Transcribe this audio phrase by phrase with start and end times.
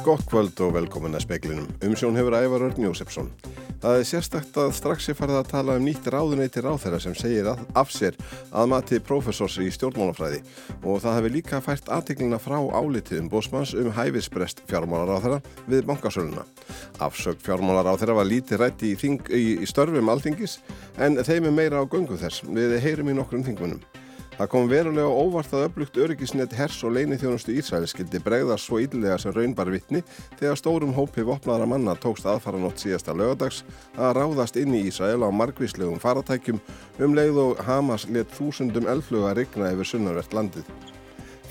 [0.00, 1.66] Gott kvöld og velkomin að speklinum.
[1.84, 3.26] Umsjón hefur Ævar Örn Jósefsson.
[3.82, 7.16] Það er sérstakt að strax er farið að tala um nýtt ráðuneytir á þeirra sem
[7.18, 8.16] segir af sér
[8.48, 10.40] að mati profesors í stjórnmálafræði
[10.80, 15.40] og það hefur líka fært aðteglina frá álitið um bósmanns um hæfisbrest fjármálar á þeirra
[15.68, 16.48] við bankasöluna.
[17.04, 20.62] Afsög fjármálar á þeirra var lítið rætti í, í, í störfum alþingis
[20.96, 22.46] en þeim er meira á göngu þess.
[22.48, 23.84] Við heyrum í nokkrum þingunum.
[24.40, 28.78] Það kom verulega óvart að upplugt öryggisnett hers og leini þjónustu Ísrael skildi bregðast svo
[28.80, 30.00] ídlega sem raunbar vittni
[30.38, 33.58] þegar stórum hópi vopnaðara manna tókst aðfara nótt síðasta lögadags
[34.00, 36.62] að ráðast inn í Ísrael á margvíslegum faratækjum
[37.04, 40.72] um leið og Hamas let þúsundum eldfluga rigna yfir sunnarvert landið.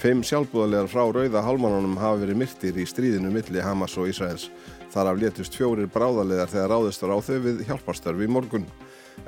[0.02, 4.50] Fimm sjálfbúðarlegar frá rauða hálmanunum hafa verið myrtir í stríðinu milli Hamas og Ísraels.
[4.90, 8.66] Þar af letust fjórir bráðarlegar þegar ráðistur á þau við hjálparstörfi í morgun.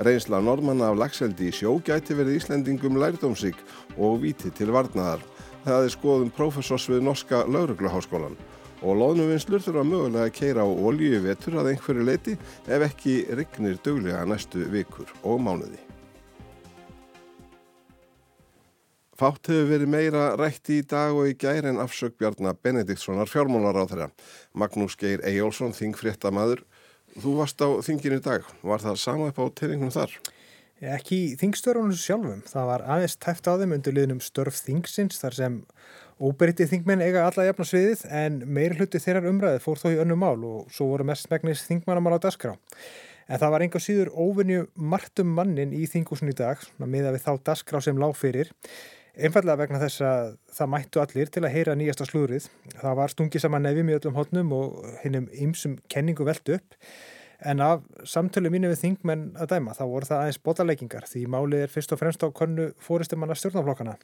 [0.02, 3.60] Reynsla normanna af lagseldi í sjó gæti verið Íslendingum lærdómsík
[3.98, 5.22] og víti til varnaðar.
[5.66, 8.40] Það er skoðum profesors við Norska Laurugluháskólan
[8.82, 13.78] og loðnuvinnslur þurfa mögulega að keira á olju vetur að einhverju leiti ef ekki rignir
[13.86, 15.91] döglega næstu vikur og mánuði.
[19.22, 23.78] Fátt hefur verið meira rætt í dag og í gæri en afsög Bjarnar Benediktssonar fjármólar
[23.78, 24.08] á þeirra.
[24.58, 26.64] Magnús Geir Eyjólfsson, þingfréttamaður,
[27.20, 28.46] Þú varst á þinginu í dag.
[28.64, 30.14] Var það sama upp á teiningunum þar?
[30.96, 32.40] Ekki í þingstörunum sjálfum.
[32.48, 35.58] Það var aðeins tæft á þeim undir liðnum störf þingsins þar sem
[36.22, 40.00] óberitið þingmenn eiga alla jafn á sviðið en meir hluti þeirrar umræðið fór þó í
[40.06, 42.56] önnu mál og svo voru mest megnis þingmannamál á dasgrá.
[43.28, 47.28] En það var enga síður óvinju margtum mannin í þingusun í dag með að við
[47.28, 48.50] þá dasgrá sem lág fyrir.
[49.12, 52.46] Einfallega vegna þess að það mættu allir til að heyra nýjasta slúrið.
[52.80, 56.78] Það var stungið saman nefið með öllum hodnum og hinnum ymsum kenningu veldu upp.
[57.42, 61.66] En af samtölu mínu við þingmenn að dæma þá voru það aðeins botaleikingar því málið
[61.66, 63.98] er fyrst og fremst á konnu fórustumanna stjórnaflokkana.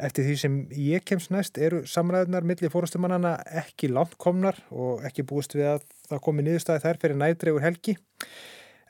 [0.00, 5.26] Eftir því sem ég kemst næst eru samræðunar millir fórustumannana ekki langt komnar og ekki
[5.26, 7.96] búist við að það komi niðurstaði þær fyrir nædreigur helgi.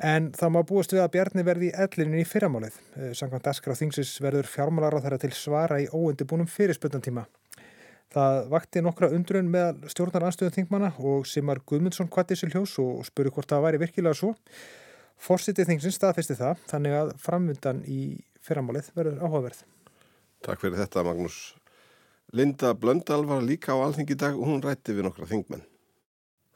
[0.00, 2.76] En það má búast við að Bjarni verði í ellinu í fyrramálið.
[2.96, 7.26] Eh, Sankvæmt Askra Þingsis verður fjármálar á þeirra til svara í óundibúnum fyrirspöldantíma.
[8.10, 13.04] Það vakti nokkra undrun með stjórnar anstöðu þingmana og Simar Guðmundsson kvatti sér hljós og
[13.06, 14.32] spuru hvort það væri virkilega svo.
[15.20, 18.00] Forsitið Þingsins staðfesti það, þannig að framvindan í
[18.40, 19.64] fyrramálið verður áhugaverð.
[20.40, 21.38] Takk fyrir þetta Magnús.
[22.32, 25.66] Linda Blöndal var líka á alþingi dag og hún rætti við nokkra þingmenn.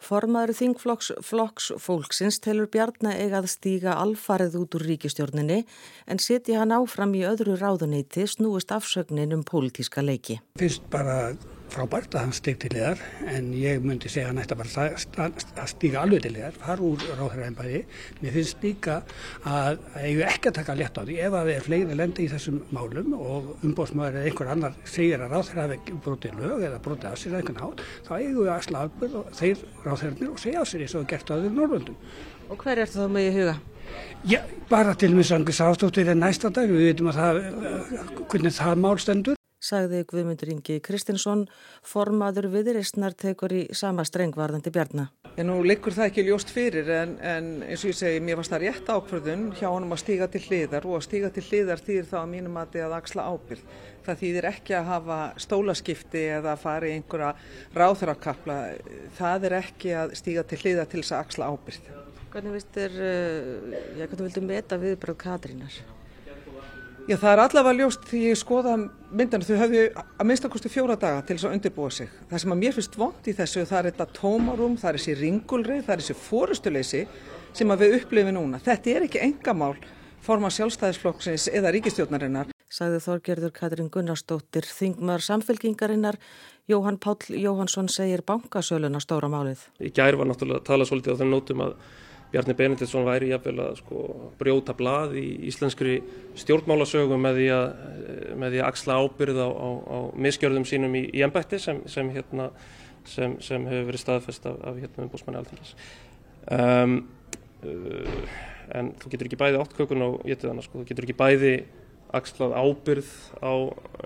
[0.05, 5.63] Formaður þingflokks flokks fólksins telur Bjarnar eigað stíga alfarið út úr ríkistjórninni
[6.11, 10.43] en setja hann áfram í öðru ráðuneyti snúist afsögnin um pólitíska leiki.
[10.61, 11.33] Fyrst bara
[11.73, 16.23] frábært að hann stík til liðar en ég myndi segja hann ætti að stíka alveg
[16.25, 17.81] til liðar, fara úr ráðhverjaðinbæði.
[18.21, 18.97] Mér finnst líka
[19.49, 22.27] að ég er ekki að taka létt á því ef að það er fleiri lendi
[22.27, 26.81] í þessum málum og umbóðsmaður eða einhver annar segir að ráðhverjað hafi brotið lög eða
[26.89, 30.65] brotið að sér einhvern hát, þá eigum við að slagburð og þeir ráðhverjarnir og segja
[30.65, 32.03] á sér eins og gert á þeir Norrlundum.
[32.51, 33.55] Og hver er það með í huga?
[34.25, 37.41] Já, bara til með sangu sástúttir er næsta dag, við veitum að það,
[38.33, 41.47] hvernig það mál stendur sagði Guðmundur Ingi Kristinsson,
[41.87, 45.09] formaður viðreistnar tekur í sama strengvarðandi bjarna.
[45.35, 48.53] En nú liggur það ekki ljóst fyrir en, en eins og ég segi, mér varst
[48.55, 52.07] það rétt ákvörðun hjá honum að stíga til hliðar og að stíga til hliðar þýðir
[52.13, 53.75] þá að mínum að þið að axla ábyrg.
[54.05, 57.33] Það þýðir ekki að hafa stólaskipti eða að fara í einhverja
[57.75, 58.61] ráþurakapla.
[59.19, 61.91] Það er ekki að stíga til hliðar til þess að axla ábyrg.
[62.35, 65.83] Hvernig hvernig viltu meta viðbröð Katrínar?
[67.05, 68.75] Já, það er allavega ljóst því ég skoða
[69.13, 72.13] myndana, þau höfðu að minnstakosti fjóra daga til þess að undirbúa sig.
[72.31, 75.17] Það sem að mér finnst vond í þessu, það er þetta tómarum, það er þessi
[75.19, 77.03] ringulri, það er þessi fórustuleysi
[77.61, 78.61] sem að við upplifum núna.
[78.65, 79.75] Þetta er ekki engamál
[80.25, 82.55] forma sjálfstæðisflokksins eða ríkistjórnarinnar.
[82.73, 86.17] Sagði Þorgerður Katrin Gunnarsdóttir, þingmar samfélkingarinnar,
[86.73, 89.69] Jóhann Páll Jóhansson segir bankasöluna stóra málið.
[89.77, 91.77] Í gær var náttúrulega að tala svolítið á þeim nótum að
[92.35, 94.05] Bjarni Benediktsson væri jafnvel að sko,
[94.41, 96.01] brjóta blað í íslenskri
[96.41, 97.67] stjórnmálasögum með því að,
[98.41, 102.11] með því að axla ábyrð á, á, á miskjörðum sínum í, í ennbætti sem, sem,
[102.15, 102.49] hérna,
[103.07, 105.77] sem, sem hefur verið staðfest af, af hérna, umbúsmanni alþingis.
[106.59, 106.97] Um,
[107.63, 108.19] uh,
[108.75, 111.55] en þú getur ekki bæði átt kökun og getið þannig, sko, þú getur ekki bæði
[112.15, 113.15] axlað ábyrð
[113.47, 113.53] á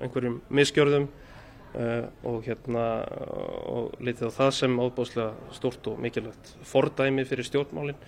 [0.05, 1.28] einhverjum miskjörðum Uh,
[1.75, 2.85] og hérna
[3.69, 7.99] og litið á það sem ábúðslega stort og mikilvægt fordæmi fyrir stjórnmálin.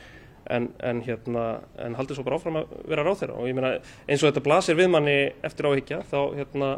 [0.50, 3.74] En, en hérna en haldið svo bara áfram að vera ráð þeirra og ég meina
[4.08, 6.70] eins og þetta blasir við manni eftir áhyggja þá hérna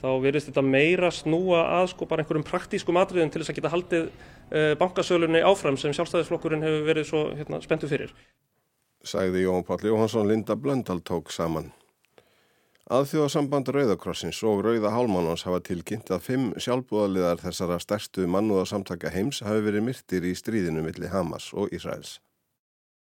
[0.00, 3.72] þá verðist þetta meira snúa að sko bara einhverjum praktískum atriðum til þess að geta
[3.74, 8.14] haldið uh, bankasölunni áfram sem sjálfstæðisflokkurinn hefur verið svo hérna spenntu fyrir.
[9.06, 11.70] Sæði Jón Páll Jóhansson Linda Blöndal tók saman
[12.88, 19.60] Aðþjóðasamband Rauðakrossins og Rauða Hálmánans hafa tilkynnt að fimm sjálfbúðaliðar þessara stærstu mannúðasamtaka heims hafi
[19.66, 22.14] verið myrtir í stríðinu millir Hamas og Ísraels.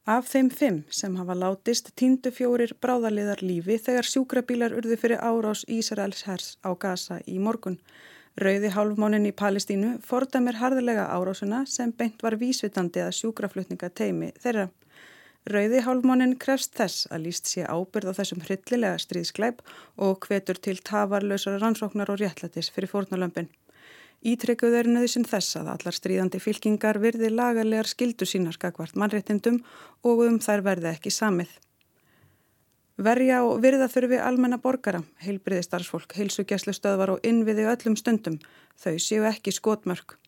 [0.08, 5.62] Af þeim fimm sem hafa látist týndu fjórir bráðaliðar lífi þegar sjúkrabílar urðu fyrir árás
[5.70, 7.78] Ísraels hers á Gaza í morgun.
[8.34, 14.72] Rauði hálfmánin í Palestínu fordamir harðilega árásuna sem beint var vísvitandi að sjúkraflutninga teimi þeirra.
[15.48, 19.62] Rauði hálfmánin krefst þess að líst sé ábyrð á þessum hryllilega stríðsklæp
[20.04, 23.48] og hvetur til tafarlausara rannsóknar og réttlætis fyrir fórnalömpin.
[24.28, 29.62] Ítrykkuð er nöðisinn þess að allar stríðandi fylkingar virði lagarlegar skildu sínar skakvart mannréttindum
[30.02, 31.54] og um þær verði ekki samið.
[32.98, 38.40] Verja og virða þurfi almenna borgara, heilbriði starfsfólk, heilsugjæslu stöðvar og innviði öllum stundum.
[38.74, 40.18] Þau séu ekki skotmörk.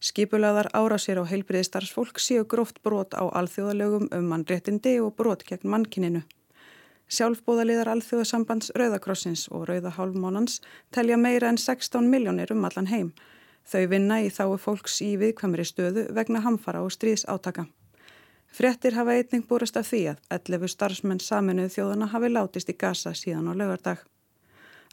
[0.00, 5.68] Skipulaðar árásir á heilbriði starfsfólk séu gróft brot á alþjóðalögum um mannréttindi og brot gegn
[5.68, 6.22] mannkininu.
[7.10, 10.62] Sjálfbóðaliðar alþjóðasambands Rauðakrossins og Rauðahálfmónans
[10.94, 13.10] telja meira en 16 miljónir um allan heim.
[13.68, 17.66] Þau vinna í þái fólks í viðkvæmri stöðu vegna hamfara og stríðs átaka.
[18.48, 23.12] Frettir hafa einning búrast af því að 11 starfsmenn saminuð þjóðana hafi látist í Gaza
[23.12, 24.00] síðan á lögardag.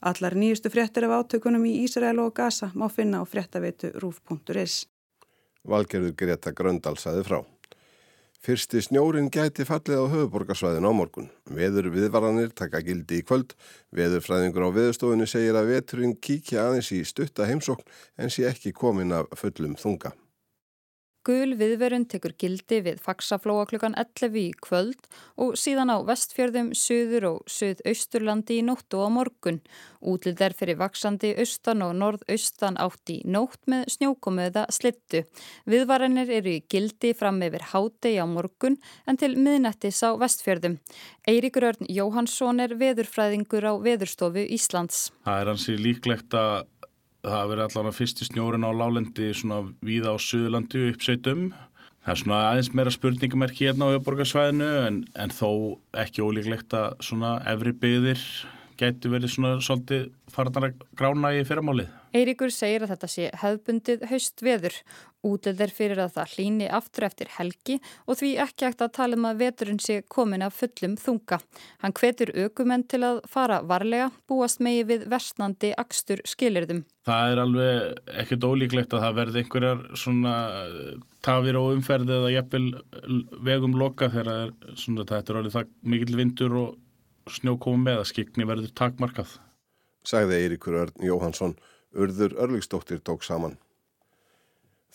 [0.01, 4.83] Allar nýjustu frettir af átökunum í Ísrael og Gaza má finna á frettavitu rúf.is.
[5.67, 7.39] Valgerður Greta Gröndal saði frá.
[8.47, 11.31] Fyrsti snjórin gæti fallið á höfuborgarsvæðin á morgun.
[11.51, 13.57] Veður viðvaranir taka gildi í kvöld.
[13.91, 17.83] Veðurfræðingur á veðustofunni segir að veturinn kíkja aðeins í stutta heimsókn
[18.15, 20.13] en sé ekki komin af fullum þunga.
[21.27, 27.25] Gul viðverun tekur gildi við faksaflóa klukkan 11 í kvöld og síðan á vestfjörðum, söður
[27.33, 29.57] og söðausturlandi í nóttu á morgun.
[29.99, 35.25] Útlið er fyrir vaksandi austan og norðaustan átt í nótt með snjókomiða slittu.
[35.67, 40.79] Viðvaranir eru í gildi fram yfir hádegi á morgun en til miðnættis á vestfjörðum.
[41.27, 45.09] Eiríkur Örn Jóhansson er veðurfræðingur á Veðurstofu Íslands.
[45.27, 46.71] Það er hansi líklegt að
[47.31, 51.47] það verið allavega fyrsti snjórin á lálendi svona víða á Suðurlandi uppsveitum.
[52.05, 55.49] Það er svona aðeins meira spurningamerki hérna á öðborgarsvæðinu en, en þó
[56.03, 58.21] ekki ólíklegt að svona efri byggðir
[58.77, 61.89] gæti verið svona svolítið farnar að grána í fyrramálið.
[62.15, 64.77] Eiríkur segir að þetta sé hefðbundið haust veður.
[65.25, 69.17] Útlið er fyrir að það hlýni aftur eftir helgi og því ekki ekkert að tala
[69.17, 71.39] um að veturinn sé komin af fullum þunga.
[71.81, 76.83] Hann hvetur aukumenn til að fara varlega, búast megi við versnandi akstur skilirðum.
[77.07, 80.33] Það er alveg ekkert ólíklegt að það verði einhverjar svona
[81.25, 82.65] tafir og umferði eða jæppil
[83.47, 88.47] vegum loka þegar þetta er alveg það mikil vindur og snjó komið með að skikni
[88.47, 89.37] verður takmarkað.
[90.07, 91.57] Sagði Eiríkur Örn Jóhansson
[91.97, 93.57] urður örlugstóttir tók saman.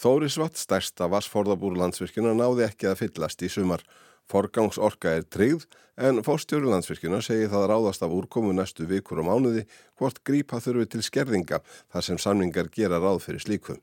[0.00, 3.84] Þórisvatt, stærsta vassforðabúr landsvirkjuna, náði ekki að fyllast í sumar.
[4.30, 5.66] Forgangsorka er tryggð
[6.00, 9.64] en fórstjóru landsvirkjuna segir það ráðast af úrkomu næstu vikur og mánuði
[10.00, 11.58] hvort grípa þurfi til skerðinga
[11.92, 13.82] þar sem samningar gera ráð fyrir slíkum.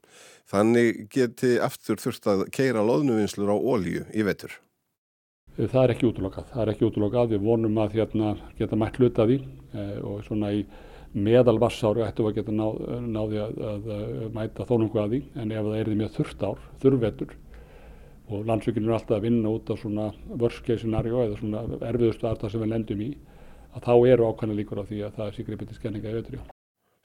[0.50, 4.56] Þannig geti aftur þurft að keira loðnuvinslur á ólíu í vetur.
[5.60, 6.46] Það er ekki útlokað.
[6.54, 7.32] Það er ekki útlokað.
[7.34, 9.42] Við vonum að hérna, geta mætt hluta því
[9.76, 10.64] eh, og svona í
[11.14, 15.22] meðal vassáru ættum við að geta náð, náði að, að, að mæta þónungu að því
[15.42, 17.38] en ef það er því mjög þurft ár, þurrvetur
[18.30, 22.30] og landsvíkinn er alltaf að vinna út á svona worst case scenario eða svona erfiðustu
[22.30, 23.10] aðstæð sem við lendum í
[23.74, 26.42] að þá eru ákvæmlega líkur á því að það er síkripið til skenninga í ötri.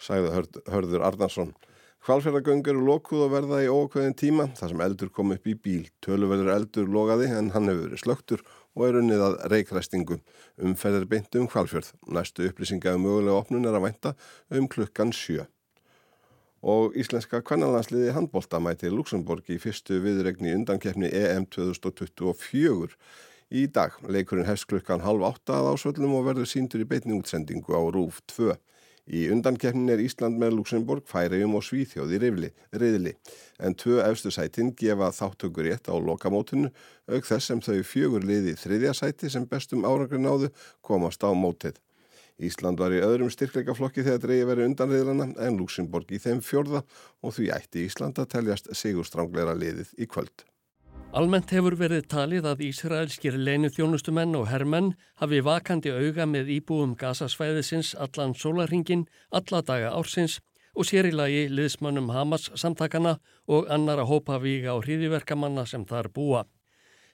[0.00, 1.55] Sæði hörð, Hörður Arnarsson.
[2.05, 5.87] Hvalfjörðagöng eru lokuð að verða í ókveðin tíma þar sem eldur kom upp í bíl.
[6.05, 10.21] Töluverður eldur logaði en hann hefur verið slögtur og er unnið að reikræstingu.
[10.59, 11.93] Umferðir beintu um hvalfjörð.
[12.11, 14.14] Næstu upplýsinga um mögulega opnun er að vænta
[14.50, 15.47] um klukkan sjö.
[16.64, 22.97] Og íslenska kvennalansliði handbólta mæti Luxemburg í fyrstu viðregni undankefni EM 2024.
[23.54, 27.76] Í dag leikurinn hefst klukkan halv átta að ásvöllum og verður síndur í beitni útsendingu
[27.76, 28.57] á RÚF 2.
[29.04, 32.20] Í undankefnin er Ísland með Luxemburg, Færiðum og Svíþjóð í
[32.80, 33.12] reyðli
[33.61, 36.70] en tvö efstu sætin gefa þáttökur rétt á lokamótinu
[37.12, 40.49] auk þess sem þau fjögur liði þriðja sæti sem bestum árangri náðu
[40.80, 41.76] komast á mótið.
[42.40, 46.80] Ísland var í öðrum styrkleikaflokki þegar dreyji verið undanriðlana en Luxemburg í þeim fjörða
[47.20, 50.49] og því ætti Ísland að teljast sigurstranglera liðið í kvöld.
[51.14, 54.88] Almennt hefur verið talið að Ísraelskir leinu þjónustumenn og herrmenn
[55.23, 60.40] hafi vakandi auga með íbúum gasasvæðisins allan sólarhingin, alla daga ársins
[60.75, 66.42] og sér í lagi liðsmönnum Hamas samtakana og annara hópavíga og hríðiverkamanna sem þar búa.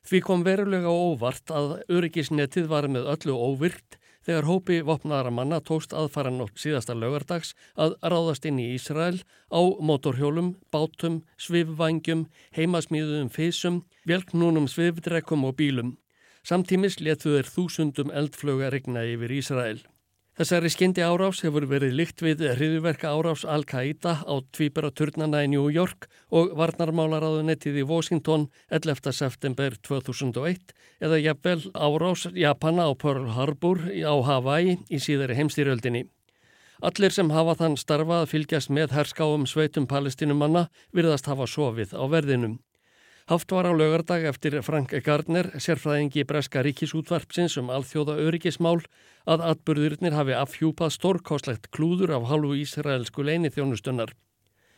[0.09, 5.95] Því kom verulega óvart að öryggisnetið var með öllu óvirt þegar hópi vopnaðara manna tókst
[5.97, 13.83] aðfara nótt síðasta lögardags að ráðast inn í Ísrael á motorhjólum, bátum, svifvangjum, heimasmíðuðum fysum,
[14.07, 15.97] velknúnum svifdrekum og bílum.
[16.45, 19.81] Samtímis letuður þúsundum eldflöga regna yfir Ísrael.
[20.41, 25.67] Þessari skyndi árás hefur verið lykt við hriðuverka árás Al-Qaida á tvíbara turnana í New
[25.69, 29.13] York og varnarmálaráðunettið í Washington 11.
[29.13, 30.73] september 2001
[31.05, 36.07] eða jafnvel árás Japana á Pearl Harbor á Hawaii í síðari heimstýröldinni.
[36.81, 42.05] Allir sem hafa þann starfa að fylgjast með herskáum sveitum palestinumanna virðast hafa sofið á
[42.09, 42.57] verðinum.
[43.31, 48.81] Haft var á lögardag eftir Frank Gardner, sérfræðingi Breska ríkisútvarpsins um alþjóða öryggismál,
[49.23, 54.11] að atbyrðurinnir hafi afhjúpað stórkáslegt klúður af halvu Ísraelsku leini þjónustunnar.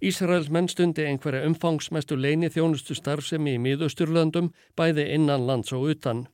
[0.04, 6.26] Ísraels menn stundi einhverja umfangsmestu leini þjónustu starfsemi í miðausturlöndum, bæði innan lands og utan.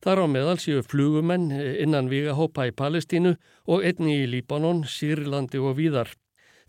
[0.00, 3.34] Þar á meðal séu flugumenn innan Vígahópa í Palestínu
[3.68, 6.08] og einni í Líbanon, Sýrlandi og víðar.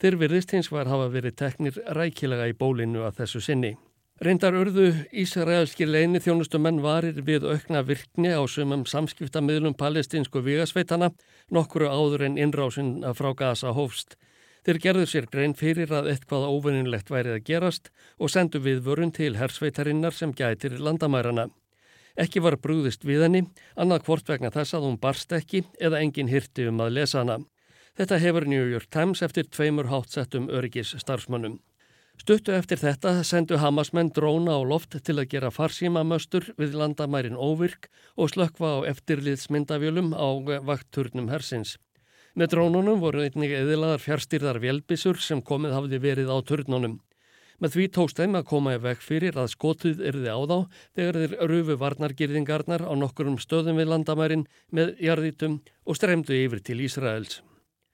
[0.04, 3.72] Þeir virðist hins var hafa verið teknir rækilega í bólinu að þessu sinni.
[4.22, 11.08] Reyndar urðu Ísraelskir leini þjónustumenn varir við aukna virkni á sumum samskiptamiðlum palestinsku vigasveitana
[11.50, 14.13] nokkuru áður en innrásin frá Gaza hófst.
[14.62, 17.90] Þeir gerðu sér grein fyrir að eitthvað óvinnilegt værið að gerast
[18.22, 21.48] og sendu við vörun til hersveitarinnar sem gætir landamærarna.
[22.13, 26.30] Ekki var brúðist við henni, annað hvort vegna þess að hún barst ekki eða engin
[26.30, 27.42] hirti um að lesa hana.
[27.98, 31.58] Þetta hefur New York Times eftir tveimur hátsettum öryggis starfsmönnum.
[32.22, 37.88] Stuttu eftir þetta sendu Hamasmenn dróna á loft til að gera farsímamöstur við landamærin óvirk
[38.13, 40.30] og slökva á eftirliðsmyndavjölum á
[40.68, 41.80] vaktturnum hersins.
[42.38, 47.00] Með drónunum voru einnig eðilaðar fjárstýrðar vélbissur sem komið hafði verið á turnunum.
[47.58, 50.58] Með því tókst þeim að koma í veg fyrir að skotið erði á þá
[50.94, 56.86] þegar þeir rufu varnargirðingarnar á nokkurum stöðum við landamærin með jarðítum og stremdu yfir til
[56.86, 57.42] Ísraels.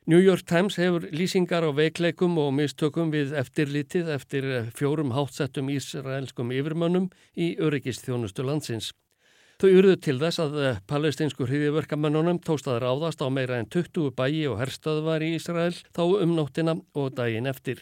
[0.08, 6.54] New York Times hefur lýsingar á veikleikum og mistökum við eftirlitið eftir fjórum hátsettum ísraelskum
[6.56, 8.94] yfirmönnum í öryggistjónustu landsins.
[9.60, 10.54] Þau urðu til þess að
[10.88, 16.04] palestinsku hriðiverkamennunum tókst að ráðast á meira en 20 bæi og herstöðvar í Ísrael þá
[16.08, 17.82] um nóttina og daginn eftir.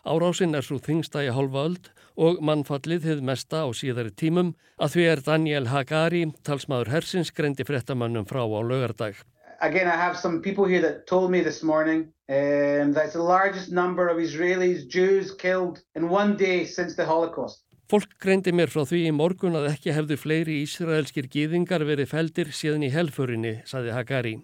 [0.00, 4.96] Árásinn er svo þingsta í halva öld og mannfallið hefð mesta á síðari tímum að
[4.96, 9.20] því er Daniel Hagari, talsmaður hersins, greindi frettamannum frá á lögardag
[9.60, 13.22] again, I have some people here that told me this morning um, that it's the
[13.22, 17.64] largest number of Israelis, Jews killed in one day since the Holocaust.
[17.90, 22.52] Fólk greindi mér frá því í morgun að ekki hefðu fleiri ísraelskir gýðingar verið feldir
[22.54, 24.36] síðan í helfurinni, saði Hagari.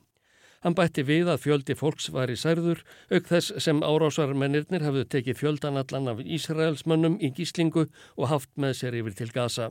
[0.67, 2.83] Hann bætti við að fjöldi fólks var í særður,
[3.15, 8.99] auk þess sem árásarmennirnir hefðu tekið fjöldanallan af Ísraelsmönnum í gíslingu og haft með sér
[8.99, 9.71] yfir til Gaza.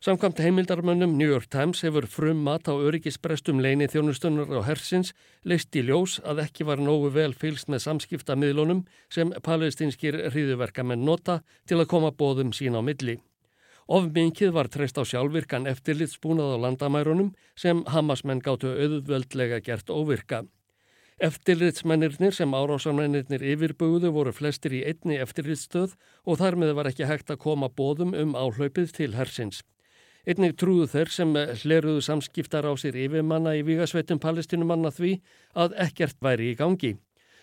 [0.00, 5.10] Samkvæmt heimildarmönnum New York Times hefur frum mat á öryggisbrestum leini þjónustunnar á hersins
[5.44, 11.04] leist í ljós að ekki var nógu vel fylst með samskipta miðlunum sem palestinskir hriðuverkamenn
[11.04, 13.18] nota til að koma bóðum sín á milli.
[13.92, 20.46] Ofminkið var treyst á sjálfvirkan eftirlitsbúnað á landamærunum sem Hamasmenn gáttu auðvöldlega gert óvirka.
[21.20, 25.92] Eftirlitsmennirnir sem árásamennirnir yfirbúðu voru flestir í einni eftirlitsstöð
[26.24, 29.60] og þar með var ekki hægt að koma bóðum um áhlaupið til hersins.
[30.28, 35.14] Einnig trúðu þeir sem hleruðu samskiptar á sér yfirmanna í vigasveitum palestinumanna því
[35.56, 36.96] að ekkert væri í gangi.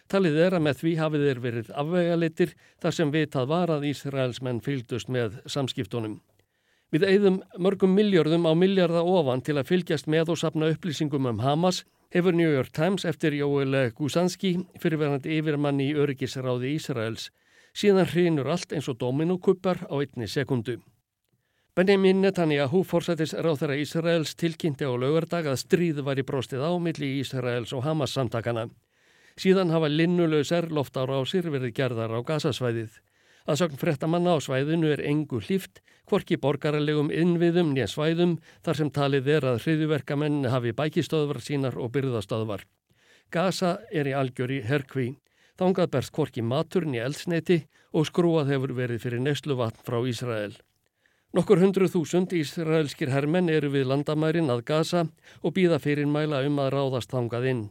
[0.08, 4.62] Talið er að með því hafið þeir verið afvegalitir þar sem vitað var að Ísraelsmenn
[4.64, 6.20] fylgdust með samskiptunum.
[6.94, 11.42] Við eigðum mörgum miljörðum á miljarda ofan til að fylgjast með og sapna upplýsingum um
[11.44, 11.82] Hamas
[12.16, 17.28] hefur New York Times eftir Jóel Gusanski fyrirverðandi yfirmanni í öryggisráði Ísraels.
[17.76, 20.80] Síðan hrinur allt eins og dominókuppar á einni sekundu.
[21.78, 27.20] Benjamin Netanyahu, forsættis ráþara Ísraels, tilkynnti á laugardag að stríð var í bróstið á milli
[27.20, 28.64] Ísraels og Hamas samtakana.
[29.38, 32.98] Síðan hafa linnulösar loftára á sér verið gerðar á gasasvæðið.
[33.46, 38.90] Að sögn frettamanna á svæðinu er engu hlýft, hvorki borgaralegum innviðum nýja svæðum þar sem
[38.90, 42.66] talið er að hriðuverkamenn hafi bækistöðvar sínar og byrðastöðvar.
[43.30, 45.12] Gasa er í algjöri herkví.
[45.62, 50.58] Þángað berst hvorki matur nýja eldsneiti og skrúað hefur verið fyrir nesluvatn frá Ísrael.
[51.36, 55.02] Nokkur hundruð þúsund ísraelskir hermenn eru við landamærin að Gaza
[55.44, 57.64] og býða fyrir mæla um að ráðast þangað inn.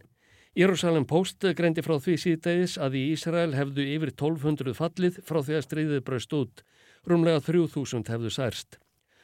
[0.56, 5.56] Jérúsalem Post greindi frá því síðdegis að í Ísrael hefðu yfir 1200 fallið frá því
[5.56, 6.62] að stríðið braust út.
[7.08, 8.78] Rúmlega 3000 hefðu særst.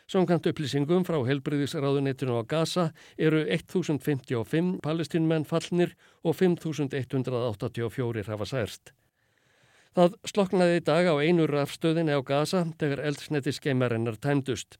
[0.08, 5.92] Samkant upplýsingum frá helbriðisráðunitinu á Gaza eru 1055 palestinmenn fallnir
[6.24, 8.96] og 5184 hafa særst.
[9.92, 14.78] Það sloknaði í dag á einu rafstöðinni á Gaza þegar eldsneti skeimarinnar tæmdust.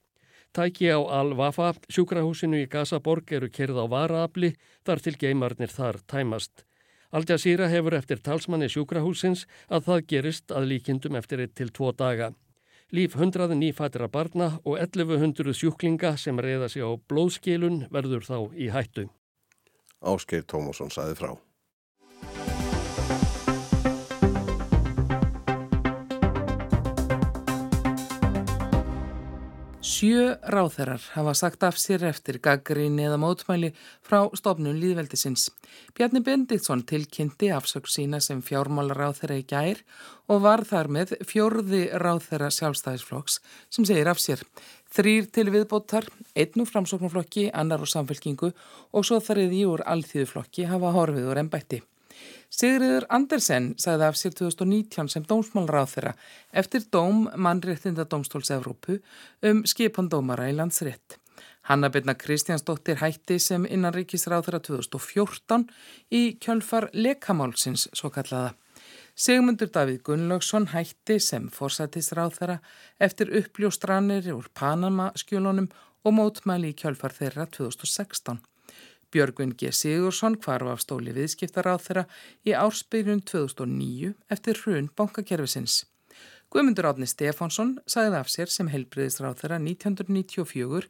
[0.53, 4.53] Tæki á Al-Wafa, sjúkrahúsinu í Gazaborg eru kerð á varaafli
[4.85, 6.65] þar til geimarnir þar tæmast.
[7.13, 11.91] Al Jazeera hefur eftir talsmanni sjúkrahúsins að það gerist að líkindum eftir eitt til tvo
[11.93, 12.31] daga.
[12.93, 18.69] Líf hundraði nýfætira barna og 1100 sjúklinga sem reyða sig á blóðskilun verður þá í
[18.73, 19.07] hættu.
[20.01, 21.33] Áskeir Tómasson saði frá.
[29.83, 35.49] Sjö ráþerar hafa sagt af sér eftir gaggríni eða mótmæli frá stofnun líðveldisins.
[35.91, 39.83] Bjarni Benditsson tilkynnti afsökk sína sem fjármála ráþera í gær
[40.31, 44.47] og var þar með fjörði ráþera sjálfstæðisflokks sem segir af sér.
[44.95, 50.71] Þrýr til viðbóttar, einn úr framsóknarflokki, annar úr samfélkingu og svo þarrið í úr alþýðuflokki
[50.71, 51.83] hafa horfið úr ennbætti.
[52.53, 56.13] Sigriður Andersen sagði af sér 2019 sem dómsmálráð þeirra
[56.61, 58.99] eftir dóm mannréttinda dómstóls Evrópu
[59.49, 61.17] um skipan dómara í landsrétt.
[61.63, 65.65] Hanna byrna Kristjánsdóttir hætti sem innanríkisráð þeirra 2014
[66.11, 68.53] í kjölfar lekamálsins svo kallaða.
[69.15, 72.57] Sigmundur Davíð Gunnlaugsson hætti sem forsættisráð þeirra
[73.07, 75.69] eftir uppljóstranir úr Panama skjólunum
[76.03, 78.41] og mótmæli í kjölfar þeirra 2016.
[79.13, 79.69] Björgvin G.
[79.69, 82.03] Sigursson kvarf af stóli viðskiptaráð þeirra
[82.49, 85.83] í ársbyrjun 2009 eftir hrun bankakerfisins.
[86.53, 90.89] Guðmundur Átni Stefánsson sagði af sér sem helbriðisráð þeirra 1994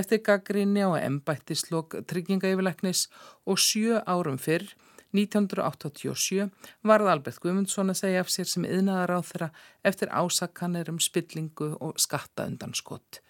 [0.00, 3.06] eftir gaggrinni á embættislokk tryggingayfirleiknis
[3.46, 4.66] og sjö árum fyrr
[5.14, 6.48] 1987
[6.82, 9.50] varð Albert Guðmundsson að segja af sér sem yðnaðar á þeirra
[9.86, 13.20] eftir ásakanir um spillingu og skattaundanskott.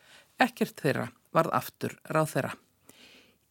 [0.40, 2.54] Ekkert þeirra varð aftur ráð þeirra.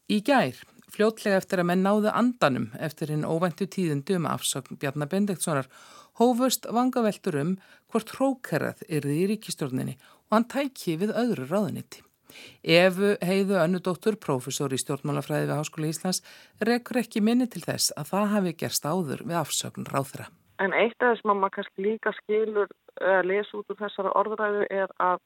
[0.09, 0.57] Í gær
[0.93, 5.69] Fljótlega eftir að menn náðu andanum eftir hinn óvæntu tíðindu um afsökn Bjarnar Bendiktssonar
[6.19, 7.55] hófust vangaveltur um
[7.89, 12.03] hvort hrókerrað yrði í ríkistjórninni og hann tæki við öðru ráðuniti.
[12.61, 16.21] Efu heiðu önnudóttur, profesor í stjórnmálafræði við Háskóla Íslands,
[16.61, 20.29] rekur ekki minni til þess að það hafi gerst áður við afsökn ráðra.
[20.61, 22.69] En eitt af þess mamma kannski líka skilur
[23.01, 25.17] að lesa út úr þessara orðræðu er að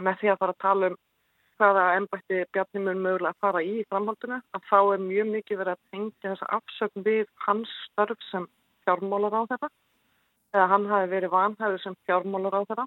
[0.00, 1.00] með því að fara að tala um
[1.60, 5.60] hvaða ennbætti Bjarni mun mögulega að fara í í framhaldinu að þá er mjög mikið
[5.60, 8.46] verið að tengja þessa afsökn við hans störf sem
[8.86, 9.70] fjármólar á þetta
[10.56, 12.86] eða hann hafi verið vanhæður sem fjármólar á þetta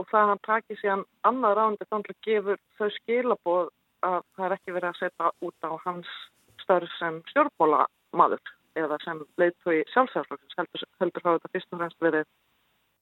[0.00, 3.72] og það hann takir síðan annað rándi þannig að gefur þau skilaboð
[4.06, 6.14] að það er ekki verið að setja út á hans
[6.62, 12.30] störf sem stjórnmólamadur eða sem leiðtói sjálfsæðarflokksins heldur, heldur hafa þetta fyrst og fremst verið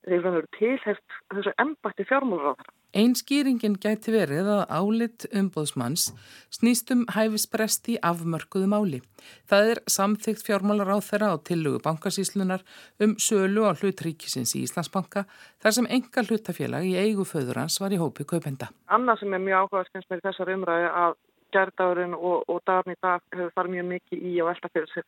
[0.09, 2.75] reyfranur tilheft þessu embætti fjármálur á þeirra.
[2.91, 6.09] Einn skýringin gæti verið að álit umbóðsmanns
[6.51, 8.99] snýstum hæfisbrest í afmörkuðu máli.
[9.47, 12.65] Það er samþygt fjármálar á þeirra á tillugu bankasíslunar
[12.99, 15.23] um sölu á hlutríkisins í Íslandsbanka
[15.63, 18.73] þar sem enga hlutafélag í eigu föður hans var í hópi kaupenda.
[18.91, 21.19] Annað sem er mjög áhugaðskens með þessar umræði að
[21.55, 25.07] gerðdagurinn og, og dagurinn í dag hefur farið mjög mikið í og velta fyrir sér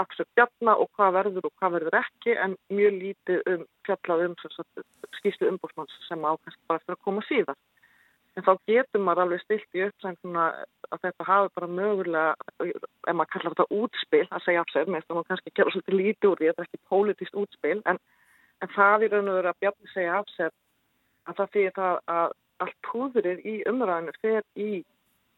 [0.00, 4.34] afsökk bjarna og hvað verður og hvað verður ekki en mjög lítið um fjallað um
[5.18, 7.60] skýslu umbúrsmanns sem ákvæmst bara eftir að koma síðan.
[8.34, 10.44] En þá getur maður alveg stilt í uppsænguna
[10.90, 12.32] að þetta hafi bara mögulega,
[12.66, 15.98] ef maður kallar þetta útspil að segja af sér, með þetta maður kannski gera svolítið
[16.00, 18.00] lítið úr því, þetta er ekki pólitíst útspil, en,
[18.58, 20.50] en það er raun og verið að bjarni segja af sér
[21.24, 24.70] að það fyrir það að allt púðurinn í umræðinu fer í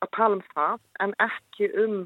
[0.05, 1.97] að tala um það en ekki um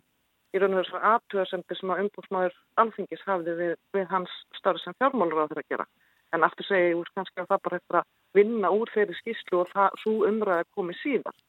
[0.55, 4.97] í raun og þessar aðtöðasemti sem að umbúrsmáður alþingis hafði við, við hans starf sem
[4.99, 5.87] fjármálur á þeirra að gera.
[6.35, 9.63] En aftur segja ég úr kannski að það bara eftir að vinna úr þeirri skýslu
[9.63, 11.41] og það, svo umræði að komi síðan.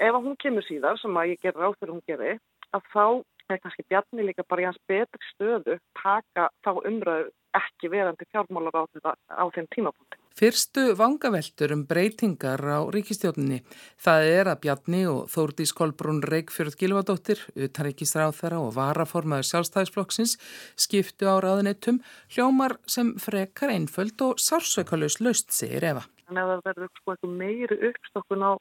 [0.00, 2.36] Ef hún kemur síðan, sem að ég ger ráð fyrir hún geri,
[2.72, 3.04] að þá
[3.50, 8.76] er kannski bjarni líka bara í hans betri stöðu taka þá umræðu ekki verandi fjármálar
[8.76, 8.82] á,
[9.14, 10.18] á þeim tímapunkti.
[10.40, 13.58] Fyrstu vangaveltur um breytingar á ríkistjóninni.
[14.00, 20.36] Það er að Bjarni og Þórdís Kolbrún Reykjörð Gilvadóttir, utanríkisráð þeirra og varaformaður sjálfstæðisflokksins
[20.80, 22.00] skiptu á ráðuneytum
[22.32, 26.06] hljómar sem frekar einföld og sársveikalus löst, segir Eva.
[26.30, 28.52] En ef það verður sko eitthvað meiri uppstokkun á,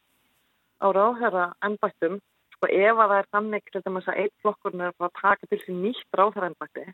[0.83, 2.17] á ráðherra ennbættum,
[2.57, 5.61] sko ef að það er þannig til þess að einn flokkurinn er að taka til
[5.63, 6.89] sín nýtt ráðherra ennbætti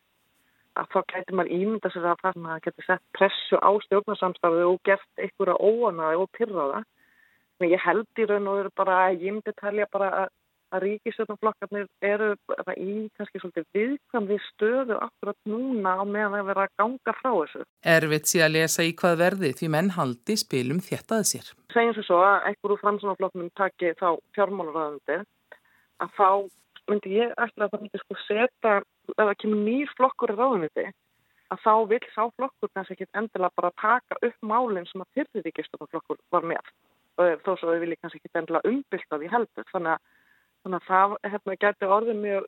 [0.80, 5.22] að þá gæti maður ímynda sér að það getur sett pressu á stjórnarsamstafið og gert
[5.22, 6.82] einhverja óanaði og pyrraða.
[7.62, 10.34] En ég held í raun og veru bara að ég myndi talja bara að,
[10.76, 12.34] að ríkistjórnarflokkarnir eru
[12.76, 17.64] í kannski svolítið viðkvæmði stöðu akkurat núna á meðan það vera að ganga frá þessu.
[17.96, 21.54] Erfitt sé að lesa í hvað verði því menn haldi spilum þéttaði sér.
[21.72, 25.22] Segjum svo að einhverju framsunarflokknum taki þá fjármálaræðandi
[26.04, 26.30] að þá
[26.90, 28.76] myndi ég ætla að það myndi sko setja,
[29.12, 30.86] ef það kemur nýr flokkur í ráðuniti,
[31.54, 36.22] að þá vil sá flokkur kannski ekki endilega bara taka upp málinn sem að fyrriríkistofnflokkur
[36.34, 36.72] var með.
[37.16, 39.68] Þó svo þau vilja kannski ekki endilega umbylta því heldur.
[39.72, 40.24] Þannig að,
[40.64, 42.48] þannig að það hérna, getur orðið mjög,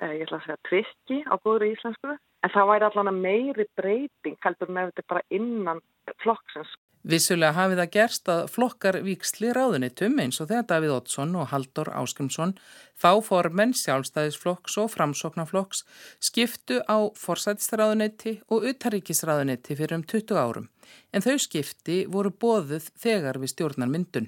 [0.00, 2.16] eh, ég ætla að segja, trikki á góður íslensku.
[2.44, 5.80] En það væri allavega meiri breyting heldur með þetta bara innan
[6.22, 6.74] flokksins.
[7.06, 11.90] Vissulega hafið það gerst að flokkar viksli ráðunitum eins og þegar Davíð Oddsson og Haldur
[11.94, 12.56] Áskrimsson
[12.98, 15.84] þá formenn sjálfstæðisflokks og framsóknarflokks
[16.18, 20.66] skiptu á forsætistráðunetti og utaríkisráðunetti fyrir um 20 árum
[21.14, 24.26] en þau skipti voru bóðuð þegar við stjórnar myndun.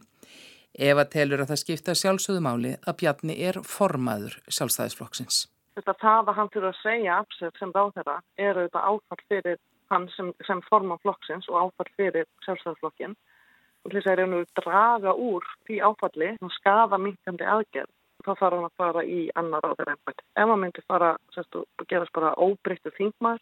[0.78, 5.48] Eva telur að það skipta sjálfsögðumáli að Bjarni er formaður sjálfstæðisflokksins.
[5.74, 9.24] Þetta það að hann fyrir að segja af sig sem ráð þeirra er auðvitað áfall
[9.26, 9.58] fyrir
[9.90, 13.16] hann sem, sem forman flokksins og áfall fyrir sjálfstæðisflokkin.
[13.84, 17.92] Og þess að einhverju draga úr því áfalli og skafa minkandi aðgerð
[18.26, 20.24] þá þarf hann að fara í annar á þeirra ennbætt.
[20.34, 23.38] Ef hann myndi fara sérstu, gerast bara óbreyttu þingmar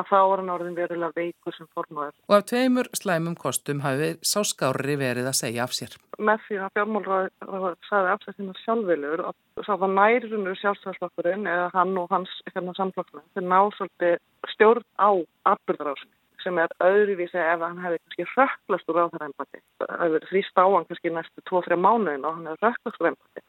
[0.00, 2.14] að þá er hann orðin verulega veikur sem formaður.
[2.28, 5.96] Og af tveimur slæmum kostum hafi sá skári verið að segja af sér.
[6.18, 11.72] Með því að fjármálraður sagði af sér þínu sjálfveilur og það var nærunur sjálfstæðarslokkurinn eða
[11.74, 14.20] hann og hans hérna samflokkna þeir ná svolítið
[14.52, 15.10] stjórn á
[15.52, 19.60] atbyrðarásinni sem er öðruvísi ef hann hefði kannski rökklast úr á þeirra ennbætti.
[19.82, 23.08] Það hefur verið þrýst á hann kannski næstu 2-3 mánuðin og hann hefur rökklast úr
[23.10, 23.46] ennbætti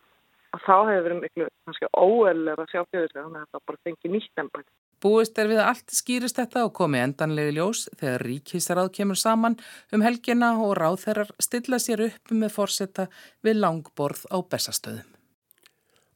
[0.56, 3.84] að þá hefur verið miklu kannski óeðlega að sjá fyrir sig þannig að það bara
[3.86, 4.70] fengi nýtt ennbætt.
[5.02, 9.58] Búist er við að allt skýrist þetta og komi endanlegi ljós þegar ríkisráð kemur saman
[9.94, 13.06] um helgina og ráð þeirrar stilla sér upp með fórsetta
[13.46, 15.06] við langborð á bestastöðum.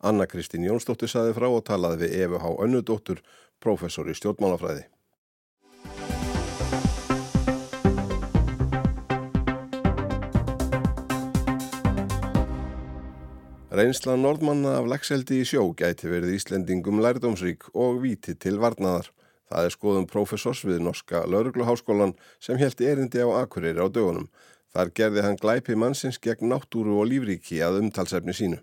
[0.01, 3.21] Anna Kristín Jónsdóttir saði frá og talaði við Efu Há Önnudóttur,
[3.61, 4.87] professor í stjórnmálafræði.
[13.71, 19.05] Reynsla norðmanna af lagseldi í sjó gæti verið Íslendingum lærdómsrík og víti til varnaðar.
[19.47, 22.11] Það er skoðum professors við Norska Laurugluháskólan
[22.43, 24.27] sem held erindi á Akureyri á dögunum.
[24.75, 28.59] Þar gerði hann glæpi mannsins gegn náttúru og lífríki að umtalsefni sínu.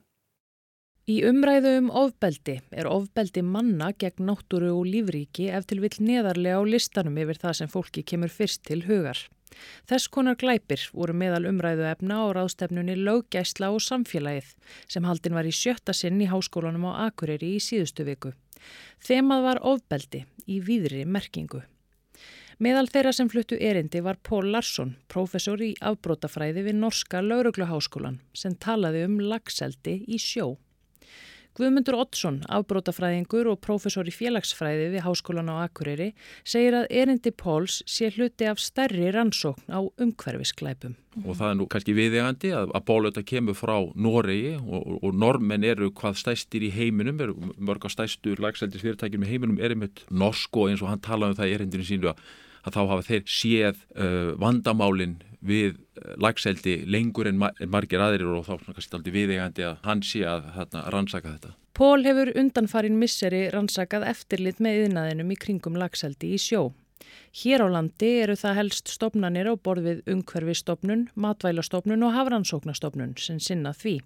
[1.08, 6.60] Í umræðu um ofbeldi er ofbeldi manna gegn náttúru og lífríki ef til vill neðarlega
[6.60, 9.24] á listanum yfir það sem fólki kemur fyrst til hugar.
[9.88, 14.52] Þess konar glæpir voru meðal umræðu efna á ráðstefnunni löggæsla og samfélagið
[14.90, 18.34] sem haldin var í sjötta sinn í háskólanum á Akureyri í síðustu viku.
[19.04, 21.62] Þemað var ofbeldi í víðri merkingu.
[22.58, 28.56] Meðal þeirra sem fluttu erindi var Pól Larsson, professor í afbrótafræði við Norska Laurugluháskólan sem
[28.58, 30.56] talaði um lagseldi í sjó.
[31.58, 36.12] Guðmundur Oddsson, afbrótafræðingur og professor í félagsfræði við Háskólan á Akureyri,
[36.46, 40.94] segir að erindi Póls sé hluti af stærri rannsókn á umhverfisklæpum.
[41.24, 45.66] Og það er nú kannski viðegandi að, að bólöta kemur frá Noregi og, og, normenn
[45.66, 50.62] eru hvað stæstir í heiminum, eru mörg á stæstur lagseldisfyrirtækjum í heiminum, er einmitt norsk
[50.62, 52.22] og eins og hann talaði um það í erindinu sínu að,
[52.62, 58.46] að þá hafa þeir séð uh, vandamálinn við eh, lagseldi lengur en margir aðrir og
[58.48, 61.54] þá kannski aldrei viðegandi að hann sé að þarna, rannsaka þetta.
[61.78, 66.72] Pól hefur undanfarin misseri rannsakað eftirlit með yðnaðinum í kringum lagseldi í sjó.
[67.38, 73.74] Hér á landi eru það helst stopnanir á borðið umhverfistofnun, matvælastofnun og hafrannsóknastofnun sem sinna
[73.76, 74.00] því.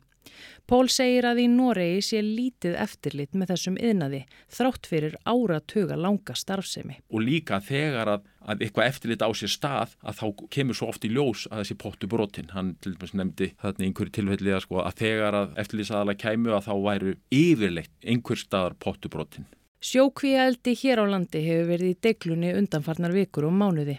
[0.68, 4.20] Pól segir að í Noregi sé lítið eftirlit með þessum yðnaði
[4.56, 7.00] þrátt fyrir áratuga langa starfsemi.
[7.10, 11.04] Og líka þegar að, að eitthvað eftirlit á sér stað að þá kemur svo oft
[11.04, 12.52] í ljós að þessi pottu brotin.
[12.54, 16.68] Hann til dæmis nefndi þarna einhverju tilfelli að, sko, að þegar að eftirlitsaðala kæmu að
[16.68, 19.50] þá væru yfirleitt einhver staðar pottu brotin.
[19.82, 23.98] Sjókvíældi hér á landi hefur verið í deglunni undanfarnar vikur og mánuði.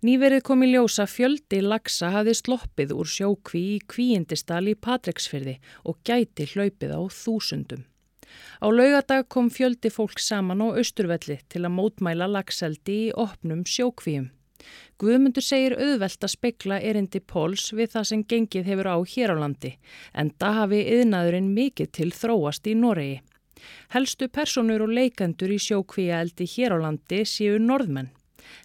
[0.00, 5.98] Nýverið kom í ljósa fjöldi lagsa hafði sloppið úr sjókví í kvíindistal í Patreksfyrði og
[6.08, 7.82] gæti hlaupið á þúsundum.
[8.64, 14.30] Á laugadag kom fjöldi fólk saman á Östurvelli til að mótmæla lagseldi í opnum sjókvíum.
[14.96, 19.40] Guðmundur segir auðvelt að spekla erindi Póls við það sem gengið hefur á hér á
[19.42, 19.74] landi
[20.16, 23.20] en það hafi yðnaðurinn mikið til þróast í Noregi.
[23.92, 28.08] Helstu personur og leikendur í sjókvíaeldi hér á landi séu norðmenn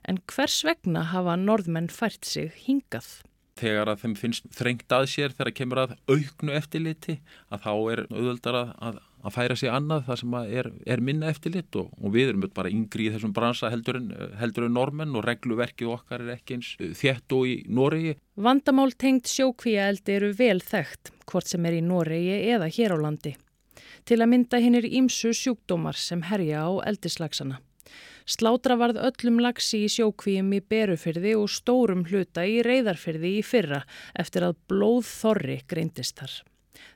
[0.08, 3.08] en hvers vegna hafa norðmenn fært sig hingað?
[3.56, 8.02] Þegar að þeim finnst þrengt að sér þegar kemur að auknu eftirliti að þá er
[8.10, 12.34] auðvöldar að, að færa sig annað það sem er, er minna eftirlit og, og við
[12.34, 14.10] erum bara yngri í þessum bransa heldur en,
[14.42, 18.18] heldur en normenn og regluverkið okkar er ekki eins þétt og í Noregi.
[18.36, 23.38] Vandamál tengt sjókvíaeldi eru vel þekkt hvort sem er í Noregi eða hér á landi.
[24.06, 27.62] Til að mynda hinn er ímsu sjúkdómar sem herja á eldislagsana.
[28.26, 33.84] Slátra varð öllum lagsi í sjókvíum í berufyrði og stórum hluta í reyðarfyrði í fyrra
[34.18, 36.36] eftir að blóð þorri greindist þar.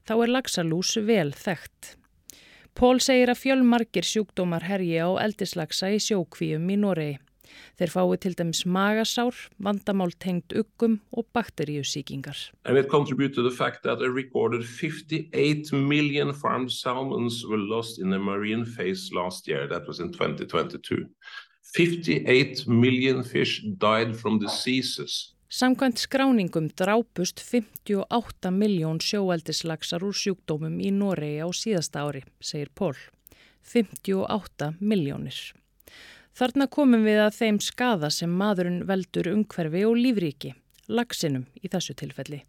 [0.08, 1.96] Þá er lagsalús vel þekkt.
[2.74, 7.18] Pól segir að fjölmarkir sjúkdómar herji á eldislagsa í sjókvíum í Noregi.
[7.80, 12.52] Þeir fái til dæmis magasár, vandamál tengt uggum og bakteríusíkingar.
[12.66, 18.00] And it contribute to the fact that a recorded 58 million farmed salmons were lost
[18.00, 19.68] in the marine phase last year.
[19.68, 21.06] That was in 2022.
[21.74, 25.36] 58 million fish died from diseases.
[25.50, 32.94] Samkvæmt skráningum drápust 58 miljón sjóeldislagsar úr sjúkdómum í Noregi á síðasta ári, segir Pól.
[33.66, 35.40] 58 miljónir.
[36.38, 40.54] Þarna komum við að þeim skada sem maðurinn veldur umhverfi og lífríki,
[40.88, 42.44] lagsinum í þessu tilfelli.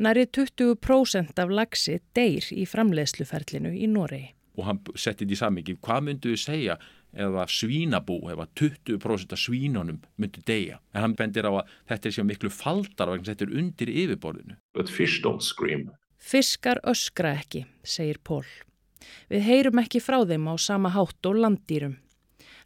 [0.00, 4.30] Næri 20% af lagsi deyr í framleiðsluferlinu í Noregi.
[4.58, 6.76] Og hann setti þetta í samingi, hvað myndu við segja
[7.10, 10.78] ef að svínabú, ef að 20% af svínunum myndu deyja.
[10.94, 14.58] En hann bendir á að þetta er sér miklu faldar vegna þetta er undir yfirborðinu.
[14.74, 15.90] But fish don't scream.
[16.20, 18.44] Fiskar öskra ekki, segir Pól.
[19.32, 21.96] Við heyrum ekki frá þeim á sama hátt og landdýrum.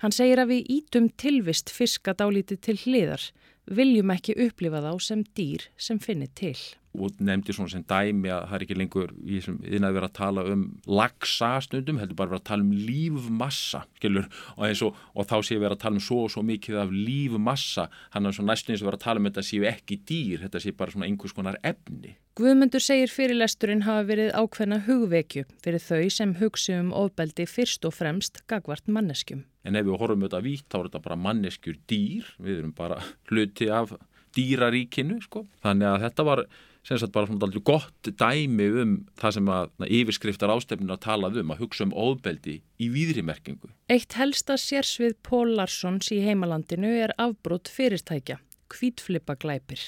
[0.02, 3.28] Hann segir að við ítum tilvist fiska dálítið til hliðar,
[3.66, 6.56] viljum ekki upplifa þá sem dýr sem finnir til
[6.94, 10.16] og nefndi svona sem dæmi að það er ekki lengur í þessum yðnaði verið að
[10.18, 15.30] tala um lagsa stundum, heldur bara verið að tala um lífmassa, skilur, og, og, og
[15.30, 18.54] þá séu verið að tala um svo og svo mikið af lífmassa, hann er svona
[18.54, 21.08] næstum eins og verið að tala um þetta séu ekki dýr, þetta séu bara svona
[21.10, 22.14] einhvers konar efni.
[22.34, 27.94] Guðmundur segir fyrirlesturinn hafa verið ákveðna hugvekju fyrir þau sem hugsi um ofbeldi fyrst og
[27.94, 29.44] fremst gagvart manneskjum.
[29.62, 32.98] En ef við horfum auðvitað vítt, þá er þetta bara manneskjur dýr, við erum bara
[33.30, 33.94] hluti af
[34.34, 35.44] dýraríkinu, sko.
[35.62, 36.42] Þannig að þetta var
[36.84, 41.04] sem sagt bara svona alveg gott dæmi um það sem að na, yfirskriftar ástefninu að
[41.06, 43.72] tala um, að hugsa um óðbeldi í víðrimerkingu.
[43.92, 48.40] Eitt helsta sérsvið Pól Larssons í heimalandinu er afbrót fyrirtækja,
[48.72, 49.80] kvítflipa glæpir.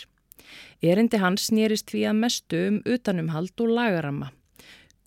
[0.80, 4.32] Erindi hans nýrist því að mestu um utanumhald og lagarama.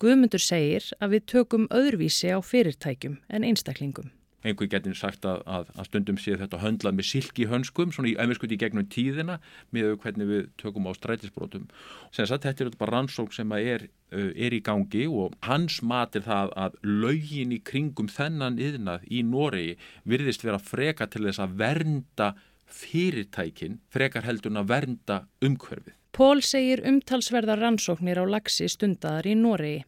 [0.00, 5.70] Guðmundur segir að við tökum öðruvísi á fyrirtækjum en einstaklingum einhver getur sagt að, að,
[5.76, 9.38] að stundum sé þetta höndlað með silki hönskum svona í ömurskut í gegnum tíðina
[9.74, 11.66] með hvernig við tökum á strætisbrotum.
[12.14, 16.54] Senast, þetta er bara rannsók sem er, uh, er í gangi og hans matir það
[16.56, 19.76] að laugin í kringum þennan yðnað í Noregi
[20.08, 22.32] virðist vera freka til þess að vernda
[22.70, 25.96] fyrirtækin frekar heldun að vernda umhverfið.
[26.16, 29.84] Pól segir umtalsverðar rannsóknir á lagsi stundadar í Noregi.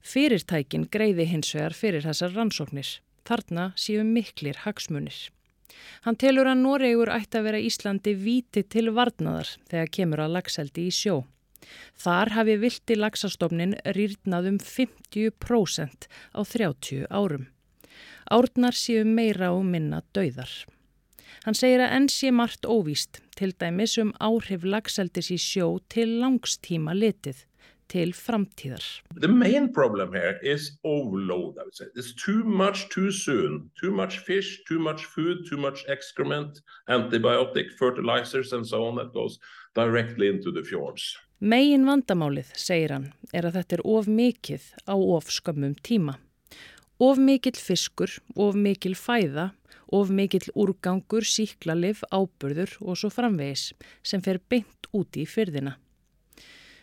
[0.00, 2.88] Fyrirtækin greiði hins vegar fyrir þessar rannsóknir
[3.30, 5.28] Þarna séu miklir hagsmunir.
[6.02, 10.88] Hann telur að Noregur ætti að vera Íslandi víti til varnaðar þegar kemur að lagseldi
[10.88, 11.20] í sjó.
[12.02, 17.46] Þar hafi vilti lagsastofnin rýrnað um 50% á 30 árum.
[18.34, 20.50] Árnar séu meira og minna dauðar.
[21.44, 26.18] Hann segir að enn sé margt óvíst, til dæmis um áhrif lagseldis í sjó til
[26.18, 27.46] langstíma litið
[27.90, 28.84] til framtíðar.
[29.18, 31.86] The main problem here is overload, I would say.
[31.96, 33.70] It's too much too soon.
[33.80, 39.12] Too much fish, too much food, too much excrement, antibiotic, fertilizers and so on that
[39.12, 39.38] goes
[39.74, 41.16] directly into the fjords.
[41.40, 46.18] Megin vandamálið, segir hann, er að þetta er of mikið á of skömmum tíma.
[47.00, 49.46] Of mikill fiskur, of mikill fæða,
[49.88, 53.70] of mikill úrgangur, síklarlif, áburður og svo framvegis
[54.04, 55.78] sem fer beint úti í fyrðina.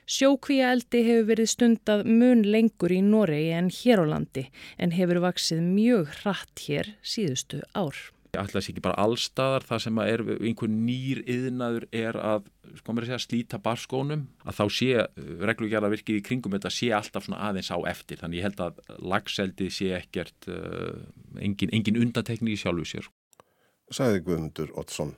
[0.08, 4.46] Sjókvíaeldi hefur verið stundað mun lengur í Noregi en hér á landi
[4.80, 7.98] en hefur vaksið mjög hratt hér síðustu ár.
[8.38, 12.48] Ætla þessi ekki bara allstaðar það sem er einhvern nýr yðnaður er að
[12.80, 14.90] sko segja, slíta barskónum að þá sé
[15.50, 19.72] reglugjara virkið í kringum þetta sé alltaf aðeins á eftir þannig ég held að lagseldi
[19.74, 21.04] sé ekkert uh,
[21.36, 23.12] engin, engin undantekning í sjálfu sér.
[23.92, 25.18] Sæði Guðmundur Ottsson.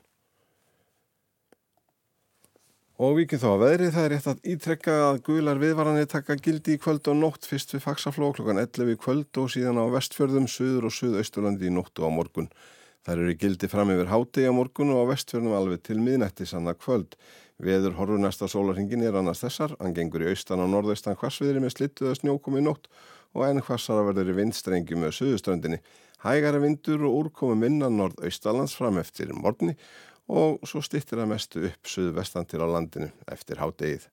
[2.99, 6.73] Og vikið þó að veðrið það er rétt að ítrekka að gular viðvaranir taka gildi
[6.75, 10.49] í kvöld og nótt fyrst við faksafló klokkan 11 í kvöld og síðan á vestfjörðum,
[10.51, 12.49] söður og söðausturlandi í nóttu á morgun.
[13.07, 16.73] Það eru gildi fram yfir hátegi á morgun og á vestfjörðum alveg til miðnætti sanna
[16.75, 17.15] kvöld.
[17.63, 21.77] Veður horfur næsta sólarhingin er annars þessar, hann gengur í austan og norðaustan hvassviðri með
[21.77, 22.91] slittuða snjókomi nótt
[23.31, 25.79] og enn hvassara verður í vindstrengi með söðuströndinni.
[26.19, 29.77] Hægara vindur og úrkomi minna norðaustalans fram eftir morgunni
[30.29, 34.05] og svo stittir það mestu upp suðvestan til á landinu eftir hádegið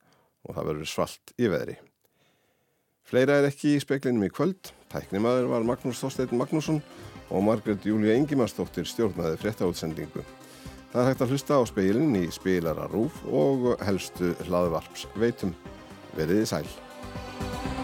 [0.46, 1.76] og það verður svalt í veðri.
[3.07, 4.72] Fleira er ekki í speklinum í kvöld.
[4.90, 6.81] Tæknimaður var Magnús Þorstein Magnússon
[7.31, 10.24] og Margret Júlia Ingimarsdóttir stjórnaði fréttaútsendingu.
[10.90, 15.55] Það er hægt að hlusta á speilin í spilara rúf og helstu hlaðvarps veitum.
[16.16, 17.75] Veriði sæl.